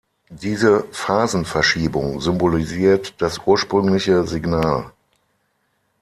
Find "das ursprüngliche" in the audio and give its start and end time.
3.19-4.25